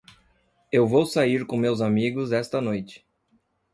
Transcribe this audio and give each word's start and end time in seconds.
Eu 0.71 0.87
vou 0.87 1.05
sair 1.05 1.45
com 1.45 1.55
meus 1.55 1.79
amigos 1.79 2.31
esta 2.31 2.59
noite. 2.59 3.05